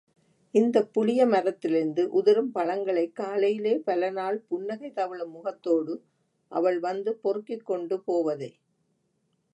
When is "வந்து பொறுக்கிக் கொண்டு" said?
6.79-8.01